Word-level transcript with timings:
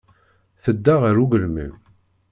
Tedda 0.63 0.93
ɣer 1.01 1.15
ugelmim. 1.23 1.73